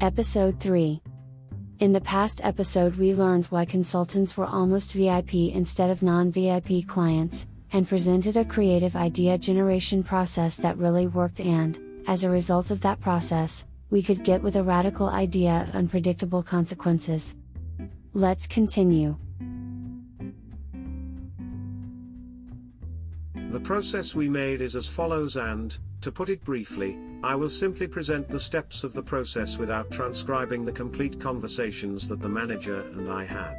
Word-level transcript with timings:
Episode 0.00 0.60
3. 0.60 1.02
In 1.80 1.92
the 1.92 2.00
past 2.00 2.40
episode, 2.44 2.94
we 2.94 3.14
learned 3.14 3.46
why 3.46 3.64
consultants 3.64 4.36
were 4.36 4.46
almost 4.46 4.92
VIP 4.92 5.34
instead 5.34 5.90
of 5.90 6.04
non 6.04 6.30
VIP 6.30 6.86
clients, 6.86 7.48
and 7.72 7.88
presented 7.88 8.36
a 8.36 8.44
creative 8.44 8.94
idea 8.94 9.36
generation 9.36 10.04
process 10.04 10.54
that 10.54 10.78
really 10.78 11.08
worked, 11.08 11.40
and, 11.40 11.80
as 12.06 12.22
a 12.22 12.30
result 12.30 12.70
of 12.70 12.80
that 12.82 13.00
process, 13.00 13.64
we 13.90 14.00
could 14.00 14.22
get 14.22 14.40
with 14.40 14.54
a 14.54 14.62
radical 14.62 15.08
idea 15.08 15.66
of 15.66 15.74
unpredictable 15.74 16.44
consequences. 16.44 17.34
Let's 18.14 18.46
continue. 18.46 19.16
The 23.50 23.60
process 23.60 24.14
we 24.14 24.28
made 24.28 24.62
is 24.62 24.76
as 24.76 24.86
follows 24.86 25.36
and, 25.36 25.76
to 26.00 26.12
put 26.12 26.28
it 26.28 26.44
briefly, 26.44 26.98
I 27.22 27.34
will 27.34 27.48
simply 27.48 27.86
present 27.86 28.28
the 28.28 28.38
steps 28.38 28.84
of 28.84 28.92
the 28.92 29.02
process 29.02 29.58
without 29.58 29.90
transcribing 29.90 30.64
the 30.64 30.72
complete 30.72 31.20
conversations 31.20 32.06
that 32.08 32.20
the 32.20 32.28
manager 32.28 32.82
and 32.82 33.10
I 33.10 33.24
had. 33.24 33.58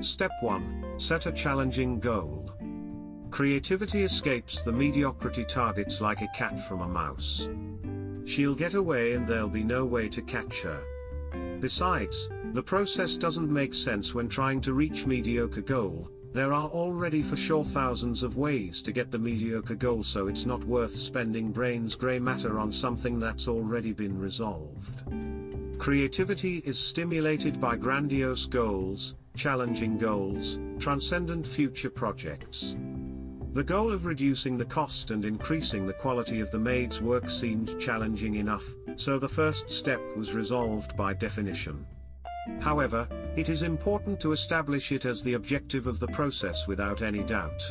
Step 0.00 0.32
1 0.40 0.94
Set 0.98 1.26
a 1.26 1.32
challenging 1.32 1.98
goal. 2.00 2.50
Creativity 3.30 4.02
escapes 4.02 4.62
the 4.62 4.72
mediocrity 4.72 5.44
targets 5.44 6.00
like 6.00 6.20
a 6.20 6.28
cat 6.34 6.60
from 6.60 6.82
a 6.82 6.88
mouse. 6.88 7.48
She'll 8.24 8.54
get 8.54 8.74
away 8.74 9.14
and 9.14 9.26
there'll 9.26 9.48
be 9.48 9.64
no 9.64 9.86
way 9.86 10.08
to 10.10 10.22
catch 10.22 10.60
her. 10.62 10.82
Besides, 11.60 12.28
the 12.52 12.62
process 12.62 13.16
doesn't 13.16 13.50
make 13.50 13.72
sense 13.72 14.14
when 14.14 14.28
trying 14.28 14.60
to 14.62 14.74
reach 14.74 15.06
mediocre 15.06 15.62
goal, 15.62 16.10
there 16.32 16.52
are 16.52 16.68
already 16.68 17.22
for 17.22 17.36
sure 17.36 17.64
thousands 17.64 18.22
of 18.22 18.36
ways 18.36 18.80
to 18.82 18.92
get 18.92 19.10
the 19.10 19.18
mediocre 19.18 19.74
goal 19.74 20.02
so 20.02 20.28
it's 20.28 20.46
not 20.46 20.64
worth 20.64 20.94
spending 20.94 21.52
brains 21.52 21.94
grey 21.94 22.18
matter 22.18 22.58
on 22.58 22.72
something 22.72 23.18
that's 23.18 23.48
already 23.48 23.92
been 23.92 24.18
resolved. 24.18 25.02
Creativity 25.78 26.58
is 26.58 26.78
stimulated 26.78 27.60
by 27.60 27.76
grandiose 27.76 28.46
goals, 28.46 29.16
challenging 29.36 29.98
goals, 29.98 30.58
transcendent 30.78 31.46
future 31.46 31.90
projects. 31.90 32.76
The 33.52 33.64
goal 33.64 33.92
of 33.92 34.06
reducing 34.06 34.56
the 34.56 34.64
cost 34.64 35.10
and 35.10 35.26
increasing 35.26 35.86
the 35.86 35.92
quality 35.92 36.40
of 36.40 36.50
the 36.50 36.58
maid's 36.58 37.02
work 37.02 37.28
seemed 37.28 37.78
challenging 37.78 38.36
enough, 38.36 38.64
so 38.96 39.18
the 39.18 39.28
first 39.28 39.68
step 39.68 40.00
was 40.16 40.32
resolved 40.32 40.96
by 40.96 41.12
definition. 41.12 41.84
However, 42.60 43.06
it 43.36 43.48
is 43.48 43.62
important 43.62 44.20
to 44.20 44.32
establish 44.32 44.92
it 44.92 45.06
as 45.06 45.22
the 45.22 45.34
objective 45.34 45.86
of 45.86 45.98
the 45.98 46.08
process 46.08 46.66
without 46.66 47.00
any 47.00 47.22
doubt. 47.22 47.62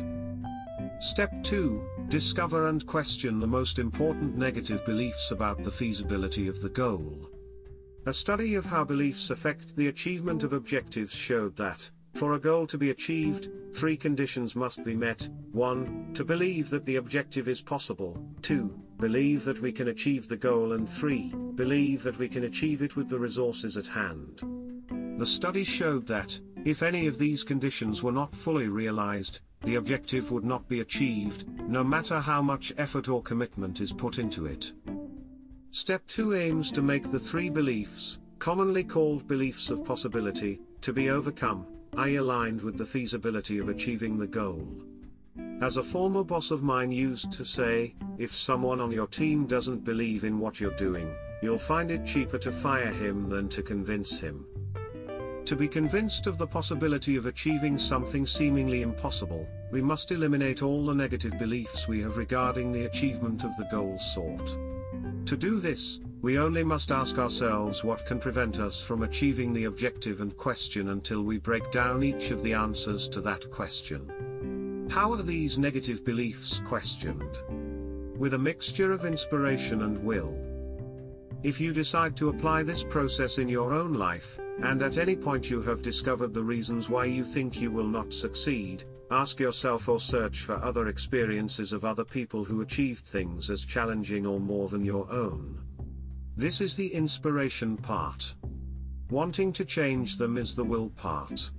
Step 1.00 1.32
2 1.44 2.08
Discover 2.08 2.68
and 2.70 2.86
question 2.86 3.40
the 3.40 3.48
most 3.48 3.80
important 3.80 4.36
negative 4.36 4.84
beliefs 4.86 5.32
about 5.32 5.64
the 5.64 5.72
feasibility 5.72 6.48
of 6.48 6.62
the 6.62 6.70
goal. 6.70 7.30
A 8.08 8.14
study 8.14 8.56
of 8.56 8.66
how 8.66 8.84
beliefs 8.84 9.30
affect 9.30 9.76
the 9.76 9.88
achievement 9.88 10.44
of 10.44 10.54
objectives 10.54 11.14
showed 11.14 11.56
that, 11.58 11.90
for 12.16 12.34
a 12.34 12.40
goal 12.40 12.66
to 12.68 12.78
be 12.78 12.90
achieved, 12.90 13.50
three 13.74 13.96
conditions 13.96 14.56
must 14.56 14.84
be 14.84 14.96
met 14.96 15.30
1. 15.52 16.14
To 16.16 16.26
believe 16.26 16.70
that 16.72 16.86
the 16.86 16.98
objective 16.98 17.48
is 17.48 17.62
possible, 17.62 18.18
2. 18.42 18.74
Believe 19.00 19.46
that 19.46 19.62
we 19.62 19.72
can 19.72 19.88
achieve 19.88 20.28
the 20.28 20.38
goal, 20.38 20.74
and 20.74 20.90
3. 20.90 21.34
Believe 21.56 22.04
that 22.04 22.18
we 22.18 22.28
can 22.28 22.46
achieve 22.46 22.82
it 22.82 22.96
with 22.96 23.10
the 23.10 23.20
resources 23.20 23.78
at 23.78 23.88
hand. 23.88 24.44
The 25.22 25.28
study 25.28 25.64
showed 25.64 26.08
that, 26.08 26.42
if 26.66 26.82
any 26.82 27.06
of 27.06 27.20
these 27.20 27.44
conditions 27.44 28.02
were 28.02 28.12
not 28.12 28.34
fully 28.34 28.70
realized, 28.70 29.42
the 29.64 29.76
objective 29.76 30.32
would 30.32 30.44
not 30.44 30.68
be 30.68 30.80
achieved, 30.80 31.46
no 31.70 31.84
matter 31.84 32.20
how 32.20 32.42
much 32.42 32.74
effort 32.80 33.08
or 33.08 33.22
commitment 33.22 33.82
is 33.82 33.94
put 33.94 34.18
into 34.18 34.48
it. 34.48 34.74
Step 35.70 36.08
2 36.08 36.34
aims 36.34 36.72
to 36.72 36.82
make 36.82 37.12
the 37.12 37.20
three 37.20 37.52
beliefs, 37.52 38.18
commonly 38.40 38.84
called 38.84 39.28
beliefs 39.28 39.70
of 39.70 39.86
possibility, 39.86 40.60
to 40.82 40.92
be 40.92 41.12
overcome, 41.12 41.68
I 41.96 42.16
aligned 42.16 42.60
with 42.60 42.80
the 42.80 42.86
feasibility 42.88 43.60
of 43.60 43.70
achieving 43.70 44.18
the 44.18 44.26
goal. 44.26 44.68
As 45.62 45.78
a 45.78 45.84
former 45.84 46.24
boss 46.24 46.50
of 46.50 46.64
mine 46.64 46.92
used 46.92 47.32
to 47.34 47.46
say, 47.46 47.94
if 48.18 48.34
someone 48.34 48.82
on 48.82 48.92
your 48.92 49.06
team 49.06 49.46
doesn't 49.46 49.86
believe 49.86 50.24
in 50.24 50.40
what 50.40 50.60
you're 50.60 50.76
doing, 50.78 51.14
you'll 51.44 51.60
find 51.60 51.92
it 51.92 52.08
cheaper 52.08 52.40
to 52.40 52.52
fire 52.52 52.92
him 52.92 53.30
than 53.30 53.48
to 53.50 53.62
convince 53.62 54.20
him. 54.20 54.48
To 55.46 55.56
be 55.56 55.68
convinced 55.68 56.28
of 56.28 56.38
the 56.38 56.48
possibility 56.48 57.16
of 57.16 57.26
achieving 57.26 57.78
something 57.78 58.26
seemingly 58.26 58.84
impossible, 58.84 59.50
we 59.72 59.82
must 59.82 60.12
eliminate 60.12 60.62
all 60.62 60.86
the 60.86 60.94
negative 60.94 61.38
beliefs 61.40 61.88
we 61.88 62.02
have 62.02 62.18
regarding 62.18 62.72
the 62.72 62.86
achievement 62.86 63.44
of 63.44 63.56
the 63.58 63.68
goal 63.72 63.98
sought. 63.98 64.58
To 65.26 65.36
do 65.36 65.60
this, 65.60 66.00
we 66.22 66.38
only 66.38 66.64
must 66.64 66.92
ask 66.92 67.18
ourselves 67.18 67.84
what 67.84 68.06
can 68.06 68.20
prevent 68.20 68.60
us 68.60 68.80
from 68.80 69.02
achieving 69.02 69.54
the 69.54 69.66
objective 69.66 70.22
and 70.22 70.38
question 70.38 70.90
until 70.90 71.24
we 71.24 71.38
break 71.38 71.72
down 71.72 72.04
each 72.04 72.32
of 72.32 72.44
the 72.44 72.54
answers 72.54 73.10
to 73.10 73.22
that 73.22 73.50
question. 73.52 74.88
How 74.90 75.12
are 75.14 75.24
these 75.24 75.58
negative 75.58 76.06
beliefs 76.06 76.62
questioned? 76.68 77.40
With 78.18 78.36
a 78.36 78.38
mixture 78.38 78.92
of 78.92 79.06
inspiration 79.06 79.82
and 79.82 80.04
will. 80.04 80.38
If 81.44 81.60
you 81.60 81.74
decide 81.74 82.16
to 82.18 82.30
apply 82.30 82.62
this 82.62 82.84
process 82.84 83.40
in 83.40 83.48
your 83.48 83.74
own 83.74 83.94
life, 83.94 84.40
and 84.62 84.84
at 84.84 85.00
any 85.00 85.16
point 85.16 85.50
you 85.50 85.60
have 85.64 85.82
discovered 85.82 86.36
the 86.36 86.44
reasons 86.44 86.88
why 86.88 87.06
you 87.06 87.24
think 87.24 87.60
you 87.60 87.72
will 87.72 87.88
not 87.88 88.14
succeed, 88.14 88.84
ask 89.10 89.40
yourself 89.40 89.90
or 89.90 90.00
search 90.00 90.42
for 90.42 90.64
other 90.64 90.88
experiences 90.88 91.74
of 91.74 91.84
other 91.84 92.06
people 92.06 92.44
who 92.44 92.62
achieved 92.62 93.06
things 93.06 93.50
as 93.50 93.66
challenging 93.66 94.28
or 94.28 94.40
more 94.40 94.70
than 94.70 94.86
your 94.86 95.12
own. 95.12 95.60
This 96.38 96.62
is 96.62 96.76
the 96.76 96.94
inspiration 96.94 97.76
part. 97.76 98.36
Wanting 99.10 99.52
to 99.54 99.66
change 99.66 100.18
them 100.18 100.38
is 100.38 100.54
the 100.54 100.64
will 100.64 100.92
part. 100.92 101.50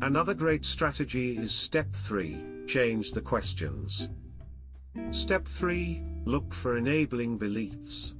Another 0.00 0.32
great 0.32 0.64
strategy 0.64 1.36
is 1.36 1.54
step 1.54 1.94
3 1.94 2.64
change 2.66 3.12
the 3.12 3.20
questions. 3.20 4.08
Step 5.10 5.46
3 5.46 6.02
look 6.24 6.52
for 6.52 6.76
enabling 6.76 7.38
beliefs. 7.38 8.14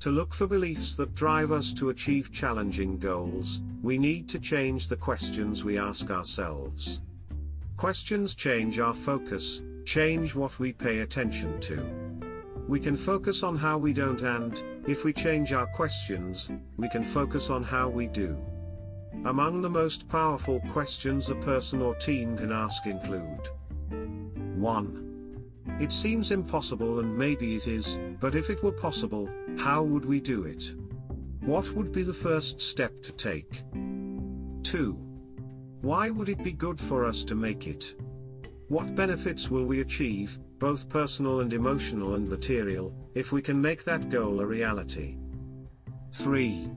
To 0.00 0.10
look 0.10 0.34
for 0.34 0.46
beliefs 0.46 0.94
that 0.96 1.14
drive 1.14 1.50
us 1.52 1.72
to 1.74 1.88
achieve 1.88 2.32
challenging 2.32 2.98
goals, 2.98 3.62
we 3.82 3.96
need 3.96 4.28
to 4.28 4.38
change 4.38 4.88
the 4.88 4.96
questions 4.96 5.64
we 5.64 5.78
ask 5.78 6.10
ourselves. 6.10 7.00
Questions 7.76 8.34
change 8.34 8.78
our 8.78 8.94
focus, 8.94 9.62
change 9.84 10.34
what 10.34 10.58
we 10.58 10.72
pay 10.72 10.98
attention 10.98 11.58
to. 11.60 11.82
We 12.68 12.78
can 12.78 12.96
focus 12.96 13.42
on 13.42 13.56
how 13.56 13.78
we 13.78 13.92
don't, 13.92 14.20
and, 14.22 14.62
if 14.86 15.04
we 15.04 15.12
change 15.12 15.52
our 15.52 15.66
questions, 15.66 16.50
we 16.76 16.88
can 16.88 17.04
focus 17.04 17.48
on 17.48 17.62
how 17.62 17.88
we 17.88 18.06
do. 18.06 18.36
Among 19.24 19.60
the 19.60 19.70
most 19.70 20.08
powerful 20.08 20.60
questions 20.72 21.30
a 21.30 21.36
person 21.36 21.80
or 21.80 21.94
team 21.94 22.36
can 22.36 22.52
ask 22.52 22.86
include 22.86 23.48
1. 24.56 25.05
It 25.80 25.92
seems 25.92 26.30
impossible 26.30 27.00
and 27.00 27.16
maybe 27.16 27.56
it 27.56 27.66
is, 27.66 27.98
but 28.20 28.34
if 28.34 28.50
it 28.50 28.62
were 28.62 28.72
possible, 28.72 29.28
how 29.58 29.82
would 29.82 30.04
we 30.04 30.20
do 30.20 30.44
it? 30.44 30.74
What 31.40 31.70
would 31.72 31.92
be 31.92 32.02
the 32.02 32.12
first 32.12 32.60
step 32.60 33.02
to 33.02 33.12
take? 33.12 33.62
2. 34.62 34.98
Why 35.82 36.10
would 36.10 36.28
it 36.28 36.42
be 36.42 36.52
good 36.52 36.80
for 36.80 37.04
us 37.04 37.22
to 37.24 37.34
make 37.34 37.66
it? 37.66 37.94
What 38.68 38.96
benefits 38.96 39.48
will 39.48 39.64
we 39.64 39.80
achieve, 39.80 40.38
both 40.58 40.88
personal 40.88 41.40
and 41.40 41.52
emotional 41.52 42.14
and 42.14 42.28
material, 42.28 42.92
if 43.14 43.30
we 43.30 43.42
can 43.42 43.60
make 43.60 43.84
that 43.84 44.08
goal 44.08 44.40
a 44.40 44.46
reality? 44.46 45.18
3. 46.12 46.70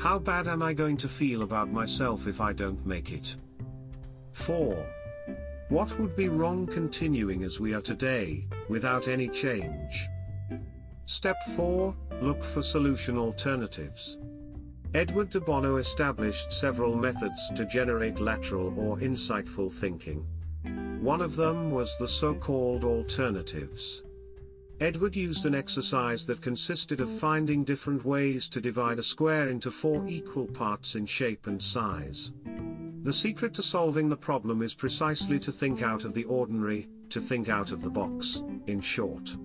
How 0.00 0.18
bad 0.18 0.48
am 0.48 0.62
I 0.62 0.72
going 0.72 0.96
to 0.96 1.08
feel 1.08 1.42
about 1.42 1.70
myself 1.70 2.26
if 2.26 2.40
I 2.40 2.52
don't 2.52 2.84
make 2.84 3.12
it? 3.12 3.36
4. 4.32 4.84
What 5.70 5.98
would 5.98 6.14
be 6.14 6.28
wrong 6.28 6.66
continuing 6.66 7.42
as 7.42 7.58
we 7.58 7.72
are 7.72 7.80
today, 7.80 8.46
without 8.68 9.08
any 9.08 9.28
change? 9.28 10.08
Step 11.06 11.36
4 11.56 11.94
Look 12.20 12.44
for 12.44 12.62
solution 12.62 13.16
alternatives. 13.16 14.18
Edward 14.92 15.30
de 15.30 15.40
Bono 15.40 15.76
established 15.76 16.52
several 16.52 16.94
methods 16.94 17.50
to 17.56 17.64
generate 17.64 18.20
lateral 18.20 18.78
or 18.78 18.98
insightful 18.98 19.72
thinking. 19.72 20.26
One 21.00 21.22
of 21.22 21.34
them 21.34 21.70
was 21.70 21.96
the 21.96 22.08
so 22.08 22.34
called 22.34 22.84
alternatives. 22.84 24.02
Edward 24.80 25.16
used 25.16 25.46
an 25.46 25.54
exercise 25.54 26.26
that 26.26 26.42
consisted 26.42 27.00
of 27.00 27.10
finding 27.10 27.64
different 27.64 28.04
ways 28.04 28.50
to 28.50 28.60
divide 28.60 28.98
a 28.98 29.02
square 29.02 29.48
into 29.48 29.70
four 29.70 30.04
equal 30.06 30.46
parts 30.46 30.94
in 30.94 31.06
shape 31.06 31.46
and 31.46 31.62
size. 31.62 32.32
The 33.04 33.12
secret 33.12 33.52
to 33.54 33.62
solving 33.62 34.08
the 34.08 34.16
problem 34.16 34.62
is 34.62 34.72
precisely 34.72 35.38
to 35.40 35.52
think 35.52 35.82
out 35.82 36.06
of 36.06 36.14
the 36.14 36.24
ordinary, 36.24 36.88
to 37.10 37.20
think 37.20 37.50
out 37.50 37.70
of 37.70 37.82
the 37.82 37.90
box, 37.90 38.42
in 38.66 38.80
short. 38.80 39.36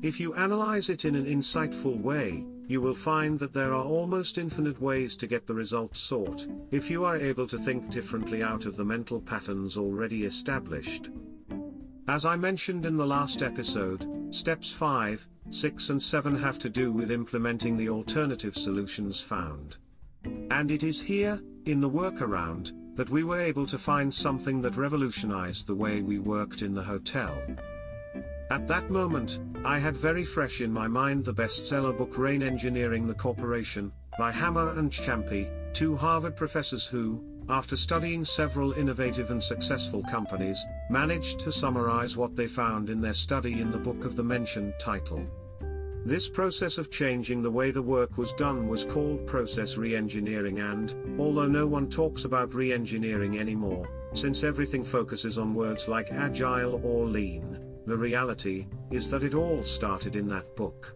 If 0.00 0.18
you 0.18 0.32
analyze 0.32 0.88
it 0.88 1.04
in 1.04 1.14
an 1.14 1.26
insightful 1.26 2.00
way, 2.00 2.46
you 2.68 2.80
will 2.80 2.94
find 2.94 3.38
that 3.38 3.52
there 3.52 3.74
are 3.74 3.84
almost 3.84 4.38
infinite 4.38 4.80
ways 4.80 5.14
to 5.18 5.26
get 5.26 5.46
the 5.46 5.52
result 5.52 5.94
sought, 5.94 6.46
if 6.70 6.90
you 6.90 7.04
are 7.04 7.18
able 7.18 7.46
to 7.48 7.58
think 7.58 7.90
differently 7.90 8.42
out 8.42 8.64
of 8.64 8.76
the 8.76 8.84
mental 8.84 9.20
patterns 9.20 9.76
already 9.76 10.24
established. 10.24 11.10
As 12.08 12.24
I 12.24 12.36
mentioned 12.36 12.86
in 12.86 12.96
the 12.96 13.06
last 13.06 13.42
episode, 13.42 14.08
steps 14.34 14.72
5, 14.72 15.28
6 15.50 15.90
and 15.90 16.02
7 16.02 16.38
have 16.38 16.58
to 16.60 16.70
do 16.70 16.92
with 16.92 17.10
implementing 17.10 17.76
the 17.76 17.90
alternative 17.90 18.56
solutions 18.56 19.20
found. 19.20 19.76
And 20.50 20.70
it 20.70 20.82
is 20.82 21.02
here, 21.02 21.42
in 21.66 21.80
the 21.80 21.90
workaround, 21.90 22.72
that 22.96 23.10
we 23.10 23.22
were 23.22 23.40
able 23.40 23.66
to 23.66 23.78
find 23.78 24.12
something 24.12 24.60
that 24.62 24.76
revolutionized 24.76 25.66
the 25.66 25.74
way 25.74 26.02
we 26.02 26.18
worked 26.18 26.62
in 26.62 26.74
the 26.74 26.82
hotel. 26.82 27.40
At 28.50 28.66
that 28.68 28.90
moment, 28.90 29.40
I 29.64 29.78
had 29.78 29.96
very 29.96 30.24
fresh 30.24 30.60
in 30.60 30.72
my 30.72 30.88
mind 30.88 31.24
the 31.24 31.34
bestseller 31.34 31.96
book 31.96 32.14
Reengineering 32.14 33.06
the 33.06 33.14
Corporation, 33.14 33.92
by 34.18 34.32
Hammer 34.32 34.78
and 34.78 34.90
Champy, 34.90 35.48
two 35.74 35.94
Harvard 35.94 36.36
professors 36.36 36.86
who, 36.86 37.22
after 37.48 37.76
studying 37.76 38.24
several 38.24 38.72
innovative 38.72 39.30
and 39.30 39.42
successful 39.42 40.02
companies, 40.04 40.64
managed 40.88 41.38
to 41.40 41.52
summarize 41.52 42.16
what 42.16 42.34
they 42.34 42.46
found 42.46 42.88
in 42.88 43.00
their 43.00 43.14
study 43.14 43.60
in 43.60 43.70
the 43.70 43.78
book 43.78 44.04
of 44.04 44.16
the 44.16 44.24
mentioned 44.24 44.72
title. 44.80 45.26
This 46.06 46.28
process 46.28 46.78
of 46.78 46.88
changing 46.88 47.42
the 47.42 47.50
way 47.50 47.72
the 47.72 47.82
work 47.82 48.16
was 48.16 48.32
done 48.34 48.68
was 48.68 48.84
called 48.84 49.26
process 49.26 49.76
re-engineering 49.76 50.60
and, 50.60 50.94
although 51.18 51.48
no 51.48 51.66
one 51.66 51.90
talks 51.90 52.24
about 52.24 52.54
re-engineering 52.54 53.40
anymore, 53.40 53.88
since 54.12 54.44
everything 54.44 54.84
focuses 54.84 55.36
on 55.36 55.52
words 55.52 55.88
like 55.88 56.12
agile 56.12 56.80
or 56.84 57.06
lean, 57.06 57.58
the 57.86 57.96
reality 57.96 58.68
is 58.92 59.10
that 59.10 59.24
it 59.24 59.34
all 59.34 59.64
started 59.64 60.14
in 60.14 60.28
that 60.28 60.54
book. 60.54 60.94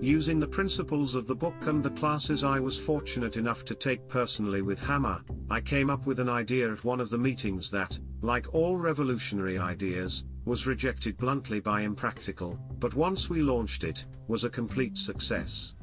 Using 0.00 0.40
the 0.40 0.48
principles 0.48 1.14
of 1.14 1.26
the 1.26 1.36
book 1.36 1.66
and 1.66 1.84
the 1.84 1.90
classes 1.90 2.42
I 2.42 2.58
was 2.58 2.78
fortunate 2.78 3.36
enough 3.36 3.66
to 3.66 3.74
take 3.74 4.08
personally 4.08 4.62
with 4.62 4.80
Hammer, 4.80 5.20
I 5.50 5.60
came 5.60 5.90
up 5.90 6.06
with 6.06 6.20
an 6.20 6.30
idea 6.30 6.72
at 6.72 6.84
one 6.84 7.00
of 7.00 7.10
the 7.10 7.18
meetings 7.18 7.70
that, 7.72 8.00
like 8.22 8.54
all 8.54 8.78
revolutionary 8.78 9.58
ideas, 9.58 10.24
was 10.46 10.66
rejected 10.66 11.18
bluntly 11.18 11.58
by 11.58 11.82
impractical, 11.82 12.58
but 12.78 12.94
once 12.94 13.28
we 13.28 13.42
launched 13.42 13.82
it, 13.82 14.06
was 14.28 14.44
a 14.44 14.50
complete 14.50 14.96
success. 14.96 15.74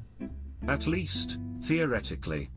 At 0.68 0.88
least, 0.88 1.38
theoretically. 1.62 2.50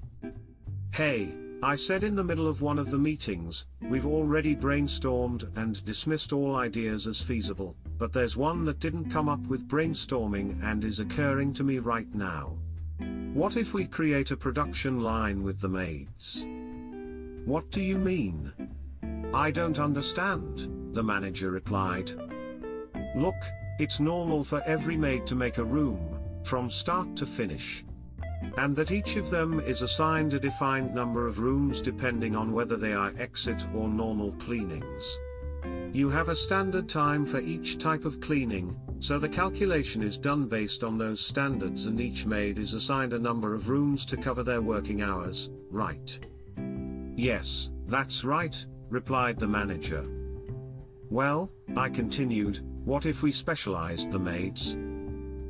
Hey, 0.93 1.35
I 1.65 1.75
said 1.75 2.05
in 2.05 2.15
the 2.15 2.23
middle 2.23 2.47
of 2.47 2.63
one 2.63 2.79
of 2.79 2.93
the 2.93 2.99
meetings, 2.99 3.67
we've 3.83 4.07
already 4.07 4.55
brainstormed 4.55 5.51
and 5.57 5.85
dismissed 5.85 6.33
all 6.33 6.55
ideas 6.55 7.09
as 7.09 7.21
feasible, 7.21 7.77
but 7.99 8.13
there's 8.13 8.37
one 8.37 8.65
that 8.67 8.79
didn't 8.79 9.11
come 9.11 9.29
up 9.29 9.45
with 9.49 9.67
brainstorming 9.67 10.63
and 10.63 10.85
is 10.85 11.01
occurring 11.01 11.53
to 11.55 11.65
me 11.65 11.81
right 11.81 12.15
now. 12.15 12.57
What 13.35 13.57
if 13.57 13.75
we 13.75 13.85
create 13.85 14.31
a 14.31 14.37
production 14.37 15.01
line 15.01 15.43
with 15.43 15.61
the 15.61 15.69
maids? 15.69 16.47
What 17.45 17.71
do 17.73 17.83
you 17.83 17.99
mean? 17.99 18.53
I 19.35 19.51
don't 19.51 19.81
understand 19.81 20.76
the 20.97 21.03
manager 21.03 21.51
replied. 21.51 22.11
Look, 23.15 23.37
it's 23.79 24.01
normal 24.01 24.43
for 24.43 24.63
every 24.63 24.97
maid 24.97 25.27
to 25.27 25.35
make 25.35 25.59
a 25.59 25.65
room, 25.65 26.19
from 26.43 26.71
start 26.71 27.15
to 27.17 27.27
finish. 27.27 27.85
And 28.57 28.75
that 28.77 28.91
each 28.91 29.17
of 29.17 29.29
them 29.29 29.61
is 29.61 29.83
assigned 29.83 30.33
a 30.33 30.41
defined 30.41 30.95
number 30.95 31.27
of 31.27 31.39
rooms 31.39 31.83
depending 31.83 32.35
on 32.35 32.51
whether 32.51 32.79
they 32.79 32.95
are 32.95 33.13
exit 33.19 33.67
or 33.75 33.91
normal 33.91 34.33
cleanings. 34.39 35.19
You 35.93 36.09
have 36.09 36.31
a 36.31 36.35
standard 36.35 36.89
time 36.89 37.27
for 37.27 37.41
each 37.41 37.77
type 37.77 38.07
of 38.07 38.23
cleaning, 38.23 38.75
so 38.99 39.19
the 39.19 39.29
calculation 39.29 40.03
is 40.03 40.17
done 40.17 40.47
based 40.47 40.83
on 40.83 40.97
those 40.97 41.21
standards 41.21 41.85
and 41.85 42.01
each 42.01 42.25
maid 42.25 42.59
is 42.59 42.73
assigned 42.73 43.13
a 43.13 43.19
number 43.19 43.53
of 43.53 43.69
rooms 43.69 44.07
to 44.07 44.17
cover 44.17 44.43
their 44.43 44.63
working 44.63 45.03
hours, 45.03 45.51
right? 45.71 46.19
Yes, 47.17 47.71
that's 47.87 48.25
right, 48.25 48.65
replied 48.89 49.39
the 49.39 49.47
manager. 49.47 50.07
Well, 51.11 51.53
I 51.77 51.89
continued, 51.89 52.61
what 52.85 53.07
if 53.07 53.23
we 53.23 53.31
specialized 53.31 54.11
the 54.11 54.19
maids? 54.19 54.77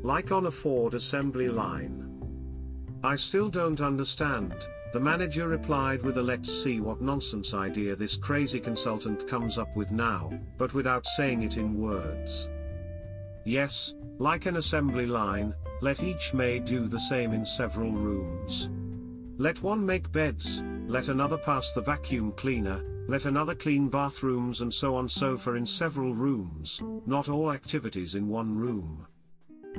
Like 0.03 0.31
on 0.31 0.47
a 0.47 0.51
Ford 0.51 0.93
assembly 0.93 1.49
line. 1.49 2.03
I 3.03 3.17
still 3.17 3.49
don't 3.49 3.81
understand, 3.81 4.55
the 4.93 5.01
manager 5.01 5.49
replied 5.49 6.03
with 6.03 6.19
a 6.19 6.23
let's 6.23 6.53
see 6.63 6.81
what 6.81 7.01
nonsense 7.01 7.55
idea 7.55 7.97
this 7.97 8.17
crazy 8.17 8.61
consultant 8.61 9.27
comes 9.27 9.57
up 9.57 9.75
with 9.77 9.91
now, 9.91 10.31
but 10.59 10.75
without 10.75 11.07
saying 11.07 11.43
it 11.43 11.57
in 11.57 11.81
words. 11.81 12.51
Yes, 13.45 13.95
like 14.19 14.45
an 14.47 14.57
assembly 14.57 15.07
line, 15.07 15.55
let 15.81 16.03
each 16.03 16.35
maid 16.35 16.67
do 16.67 16.87
the 16.87 17.01
same 17.01 17.33
in 17.33 17.47
several 17.47 17.93
rooms. 17.93 18.69
Let 19.39 19.63
one 19.63 19.85
make 19.85 20.13
beds, 20.13 20.63
let 20.87 21.09
another 21.09 21.39
pass 21.39 21.73
the 21.73 21.83
vacuum 21.83 22.33
cleaner, 22.33 22.83
let 23.09 23.25
another 23.25 23.55
clean 23.55 23.89
bathrooms 23.89 24.61
and 24.61 24.73
so 24.73 24.97
on 24.97 25.09
so 25.09 25.37
for 25.37 25.57
in 25.57 25.65
several 25.65 26.15
rooms, 26.15 26.83
not 27.07 27.29
all 27.29 27.53
activities 27.53 28.15
in 28.15 28.29
one 28.29 28.57
room. 28.57 29.07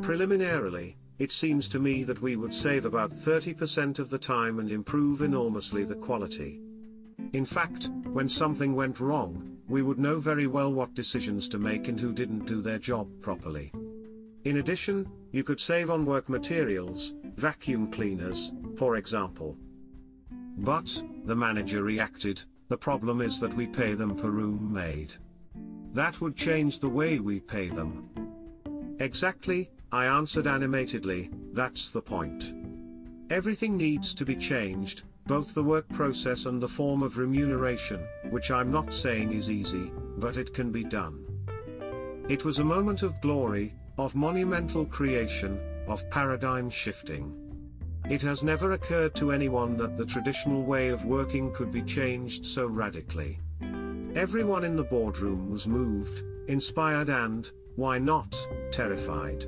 Preliminarily, 0.01 0.97
it 1.19 1.31
seems 1.31 1.68
to 1.68 1.79
me 1.79 2.03
that 2.03 2.21
we 2.21 2.35
would 2.35 2.53
save 2.53 2.85
about 2.85 3.12
30% 3.12 4.00
of 4.00 4.09
the 4.09 4.18
time 4.18 4.59
and 4.59 4.71
improve 4.71 5.21
enormously 5.21 5.83
the 5.83 5.95
quality. 5.95 6.62
In 7.33 7.44
fact, 7.44 7.89
when 8.12 8.29
something 8.29 8.75
went 8.75 9.00
wrong, 9.00 9.57
we 9.68 9.81
would 9.81 10.00
know 10.00 10.19
very 10.19 10.47
well 10.47 10.71
what 10.71 10.94
decisions 10.94 11.50
to 11.50 11.57
make 11.57 11.88
and 11.88 12.00
who 12.00 12.13
didn't 12.13 12.45
do 12.45 12.62
their 12.62 12.80
job 12.80 13.09
properly. 13.21 13.73
In 14.45 14.57
addition, 14.57 15.09
you 15.31 15.44
could 15.44 15.59
save 15.59 15.89
on 15.89 16.06
work 16.06 16.30
materials, 16.30 17.13
vacuum 17.35 17.91
cleaners, 17.91 18.53
for 18.77 18.95
example. 18.95 19.57
But, 20.59 21.03
the 21.25 21.35
manager 21.35 21.83
reacted, 21.83 22.44
the 22.69 22.77
problem 22.77 23.21
is 23.21 23.39
that 23.39 23.53
we 23.53 23.67
pay 23.67 23.93
them 23.93 24.15
per 24.15 24.29
room 24.29 24.71
made. 24.71 25.13
That 25.93 26.19
would 26.21 26.35
change 26.35 26.79
the 26.79 26.89
way 26.89 27.19
we 27.19 27.39
pay 27.39 27.69
them. 27.69 28.09
Exactly, 28.99 29.69
I 29.91 30.05
answered 30.05 30.47
animatedly, 30.47 31.31
that's 31.53 31.91
the 31.91 32.01
point. 32.01 32.53
Everything 33.29 33.77
needs 33.77 34.13
to 34.15 34.25
be 34.25 34.35
changed, 34.35 35.03
both 35.25 35.53
the 35.53 35.63
work 35.63 35.87
process 35.89 36.45
and 36.45 36.61
the 36.61 36.67
form 36.67 37.03
of 37.03 37.17
remuneration, 37.17 38.05
which 38.29 38.51
I'm 38.51 38.71
not 38.71 38.93
saying 38.93 39.33
is 39.33 39.49
easy, 39.49 39.91
but 40.17 40.37
it 40.37 40.53
can 40.53 40.71
be 40.71 40.83
done. 40.83 41.25
It 42.29 42.43
was 42.43 42.59
a 42.59 42.63
moment 42.63 43.03
of 43.03 43.19
glory, 43.21 43.73
of 43.97 44.15
monumental 44.15 44.85
creation, 44.85 45.59
of 45.87 46.09
paradigm 46.09 46.69
shifting. 46.69 47.46
It 48.09 48.21
has 48.21 48.42
never 48.42 48.71
occurred 48.71 49.15
to 49.15 49.33
anyone 49.33 49.75
that 49.77 49.98
the 49.98 50.06
traditional 50.06 50.63
way 50.63 50.88
of 50.88 51.04
working 51.04 51.51
could 51.51 51.71
be 51.71 51.81
changed 51.81 52.45
so 52.45 52.65
radically. 52.65 53.38
Everyone 54.15 54.63
in 54.63 54.77
the 54.77 54.83
boardroom 54.83 55.51
was 55.51 55.68
moved, 55.68 56.24
inspired 56.48 57.09
and, 57.09 57.51
why 57.75 58.00
not, 58.00 58.36
terrified. 58.71 59.45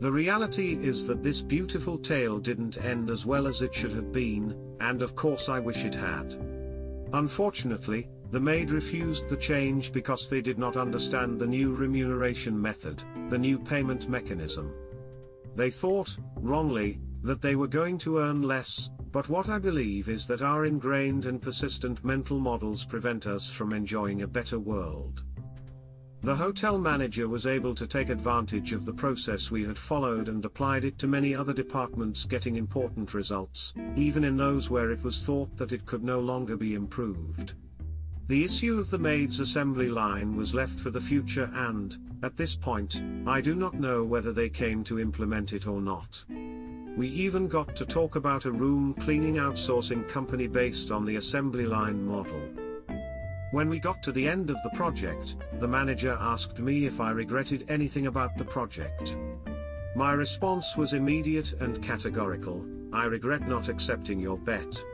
The 0.00 0.10
reality 0.10 0.76
is 0.82 1.06
that 1.06 1.22
this 1.22 1.40
beautiful 1.40 1.96
tale 1.98 2.40
didn't 2.40 2.82
end 2.84 3.08
as 3.10 3.24
well 3.24 3.46
as 3.46 3.62
it 3.62 3.72
should 3.72 3.92
have 3.92 4.10
been, 4.10 4.56
and 4.80 5.00
of 5.00 5.14
course 5.14 5.48
I 5.48 5.60
wish 5.60 5.84
it 5.84 5.94
had. 5.94 6.34
Unfortunately, 7.12 8.08
the 8.32 8.40
maid 8.40 8.72
refused 8.72 9.28
the 9.28 9.36
change 9.36 9.92
because 9.92 10.28
they 10.28 10.40
did 10.40 10.58
not 10.58 10.76
understand 10.76 11.38
the 11.38 11.46
new 11.46 11.76
remuneration 11.76 12.60
method, 12.60 13.04
the 13.28 13.38
new 13.38 13.56
payment 13.56 14.08
mechanism. 14.08 14.74
They 15.54 15.70
thought, 15.70 16.16
wrongly, 16.36 16.98
that 17.22 17.40
they 17.40 17.56
were 17.56 17.68
going 17.68 17.98
to 17.98 18.18
earn 18.18 18.42
less, 18.42 18.90
but 19.12 19.28
what 19.28 19.48
I 19.48 19.58
believe 19.58 20.08
is 20.08 20.26
that 20.26 20.42
our 20.42 20.64
ingrained 20.64 21.26
and 21.26 21.40
persistent 21.40 22.04
mental 22.04 22.38
models 22.38 22.84
prevent 22.84 23.26
us 23.26 23.50
from 23.50 23.72
enjoying 23.72 24.22
a 24.22 24.26
better 24.26 24.58
world. 24.58 25.22
The 26.22 26.36
hotel 26.36 26.78
manager 26.78 27.28
was 27.28 27.48
able 27.48 27.74
to 27.74 27.86
take 27.86 28.08
advantage 28.08 28.72
of 28.72 28.84
the 28.84 28.92
process 28.92 29.50
we 29.50 29.64
had 29.64 29.76
followed 29.76 30.28
and 30.28 30.44
applied 30.44 30.84
it 30.84 30.96
to 30.98 31.08
many 31.08 31.34
other 31.34 31.52
departments 31.52 32.24
getting 32.24 32.54
important 32.54 33.12
results, 33.12 33.74
even 33.96 34.22
in 34.22 34.36
those 34.36 34.70
where 34.70 34.92
it 34.92 35.02
was 35.02 35.22
thought 35.22 35.56
that 35.56 35.72
it 35.72 35.84
could 35.84 36.04
no 36.04 36.20
longer 36.20 36.56
be 36.56 36.74
improved. 36.74 37.54
The 38.28 38.44
issue 38.44 38.78
of 38.78 38.88
the 38.88 38.98
maid's 38.98 39.40
assembly 39.40 39.88
line 39.88 40.36
was 40.36 40.54
left 40.54 40.78
for 40.78 40.90
the 40.90 41.00
future 41.00 41.50
and, 41.54 41.98
at 42.22 42.36
this 42.36 42.54
point, 42.54 43.02
I 43.26 43.40
do 43.40 43.56
not 43.56 43.74
know 43.74 44.04
whether 44.04 44.32
they 44.32 44.48
came 44.48 44.84
to 44.84 45.00
implement 45.00 45.52
it 45.52 45.66
or 45.66 45.80
not. 45.80 46.24
We 46.94 47.08
even 47.08 47.48
got 47.48 47.74
to 47.76 47.86
talk 47.86 48.16
about 48.16 48.44
a 48.44 48.52
room 48.52 48.92
cleaning 48.94 49.36
outsourcing 49.36 50.06
company 50.08 50.46
based 50.46 50.90
on 50.90 51.06
the 51.06 51.16
assembly 51.16 51.64
line 51.64 52.04
model. 52.04 52.42
When 53.52 53.70
we 53.70 53.78
got 53.78 54.02
to 54.02 54.12
the 54.12 54.28
end 54.28 54.50
of 54.50 54.58
the 54.62 54.76
project, 54.76 55.36
the 55.58 55.68
manager 55.68 56.18
asked 56.20 56.58
me 56.58 56.84
if 56.84 57.00
I 57.00 57.10
regretted 57.12 57.64
anything 57.70 58.08
about 58.08 58.36
the 58.36 58.44
project. 58.44 59.16
My 59.96 60.12
response 60.12 60.76
was 60.76 60.92
immediate 60.92 61.54
and 61.60 61.82
categorical, 61.82 62.66
I 62.92 63.06
regret 63.06 63.48
not 63.48 63.70
accepting 63.70 64.20
your 64.20 64.36
bet. 64.36 64.84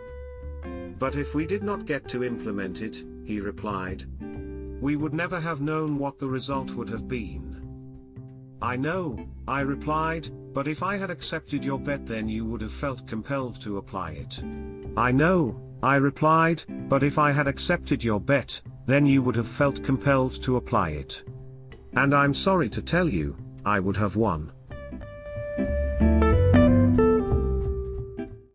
But 1.00 1.16
if 1.16 1.34
we 1.34 1.46
did 1.46 1.64
not 1.64 1.84
get 1.84 2.06
to 2.08 2.22
implement 2.22 2.80
it, 2.80 3.04
he 3.24 3.40
replied, 3.40 4.04
we 4.80 4.94
would 4.94 5.14
never 5.14 5.40
have 5.40 5.60
known 5.60 5.98
what 5.98 6.20
the 6.20 6.28
result 6.28 6.70
would 6.72 6.88
have 6.90 7.08
been. 7.08 7.57
I 8.60 8.76
know, 8.76 9.28
I 9.46 9.60
replied, 9.60 10.28
but 10.52 10.66
if 10.66 10.82
I 10.82 10.96
had 10.96 11.10
accepted 11.10 11.64
your 11.64 11.78
bet 11.78 12.06
then 12.06 12.28
you 12.28 12.44
would 12.44 12.60
have 12.60 12.72
felt 12.72 13.06
compelled 13.06 13.60
to 13.60 13.78
apply 13.78 14.12
it. 14.12 14.42
I 14.96 15.12
know, 15.12 15.60
I 15.82 15.96
replied, 15.96 16.64
but 16.88 17.04
if 17.04 17.18
I 17.18 17.30
had 17.30 17.46
accepted 17.46 18.02
your 18.02 18.20
bet, 18.20 18.60
then 18.86 19.06
you 19.06 19.22
would 19.22 19.36
have 19.36 19.46
felt 19.46 19.84
compelled 19.84 20.42
to 20.42 20.56
apply 20.56 20.90
it. 20.90 21.22
And 21.92 22.12
I'm 22.12 22.34
sorry 22.34 22.68
to 22.70 22.82
tell 22.82 23.08
you, 23.08 23.36
I 23.64 23.78
would 23.78 23.96
have 23.96 24.16
won. 24.16 24.50